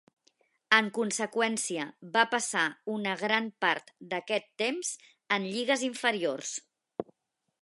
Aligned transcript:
En 0.77 0.87
conseqüència, 0.97 1.85
va 2.15 2.23
passar 2.33 2.65
una 2.95 3.13
gran 3.21 3.53
part 3.67 3.95
d'aquest 4.15 4.51
temps 4.65 4.93
en 5.39 5.49
lligues 5.53 5.89
inferiors. 5.93 6.61